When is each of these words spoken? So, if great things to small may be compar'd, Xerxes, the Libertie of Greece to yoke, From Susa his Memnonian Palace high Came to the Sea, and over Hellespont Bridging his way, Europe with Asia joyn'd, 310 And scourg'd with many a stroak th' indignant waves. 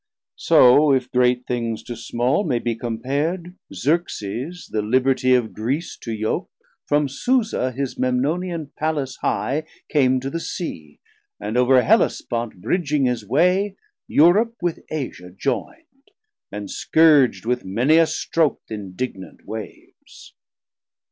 So, 0.39 0.91
if 0.93 1.11
great 1.11 1.45
things 1.45 1.83
to 1.83 1.95
small 1.95 2.43
may 2.43 2.57
be 2.57 2.75
compar'd, 2.75 3.53
Xerxes, 3.71 4.67
the 4.71 4.81
Libertie 4.81 5.35
of 5.37 5.53
Greece 5.53 5.95
to 6.01 6.11
yoke, 6.11 6.49
From 6.87 7.07
Susa 7.07 7.71
his 7.71 7.99
Memnonian 7.99 8.71
Palace 8.79 9.17
high 9.17 9.63
Came 9.91 10.19
to 10.21 10.31
the 10.31 10.39
Sea, 10.39 10.99
and 11.39 11.55
over 11.55 11.83
Hellespont 11.83 12.61
Bridging 12.61 13.05
his 13.05 13.23
way, 13.23 13.75
Europe 14.07 14.55
with 14.59 14.79
Asia 14.89 15.29
joyn'd, 15.29 16.09
310 16.49 16.59
And 16.59 16.71
scourg'd 16.71 17.45
with 17.45 17.63
many 17.63 17.97
a 17.97 18.07
stroak 18.07 18.59
th' 18.67 18.71
indignant 18.71 19.45
waves. 19.45 20.33